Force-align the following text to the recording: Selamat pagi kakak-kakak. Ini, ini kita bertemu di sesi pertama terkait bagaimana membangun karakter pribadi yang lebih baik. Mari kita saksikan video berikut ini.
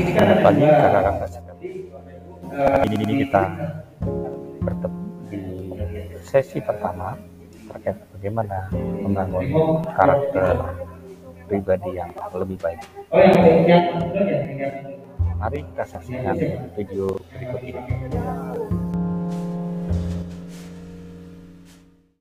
Selamat 0.00 0.40
pagi 0.40 0.64
kakak-kakak. 0.64 1.28
Ini, 2.88 2.94
ini 3.04 3.14
kita 3.28 3.42
bertemu 4.64 5.04
di 5.28 5.40
sesi 6.24 6.56
pertama 6.64 7.20
terkait 7.68 8.00
bagaimana 8.16 8.72
membangun 9.04 9.44
karakter 9.92 10.56
pribadi 11.44 12.00
yang 12.00 12.08
lebih 12.32 12.56
baik. 12.64 12.80
Mari 15.36 15.68
kita 15.68 15.84
saksikan 15.84 16.36
video 16.72 17.20
berikut 17.36 17.60
ini. 17.60 17.80